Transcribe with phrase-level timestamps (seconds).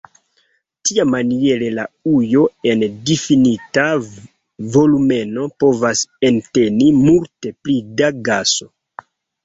[0.89, 3.85] Tiamaniere la ujo en difinita
[4.79, 8.75] volumeno povas enteni multe pli da gaso.